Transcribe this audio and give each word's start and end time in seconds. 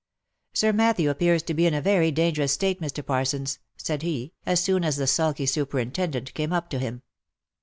"Sir 0.55 0.73
Matthew 0.73 1.11
appears 1.11 1.43
to 1.43 1.53
be 1.53 1.67
in 1.67 1.75
a 1.75 1.79
very 1.79 2.09
dangerous 2.09 2.53
state, 2.53 2.81
Mr. 2.81 3.05
Parsons," 3.05 3.59
said 3.77 4.01
he, 4.01 4.33
as 4.47 4.59
soon 4.59 4.83
as 4.83 4.95
the 4.97 5.05
sulky 5.05 5.45
superintendent 5.45 6.33
came 6.33 6.51
up 6.51 6.71
to 6.71 6.79
him. 6.79 7.03